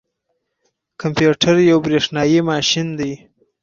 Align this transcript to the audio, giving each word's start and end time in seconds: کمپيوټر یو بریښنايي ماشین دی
کمپيوټر 1.01 1.55
یو 1.71 1.77
بریښنايي 1.85 2.39
ماشین 2.51 2.87
دی 2.99 3.13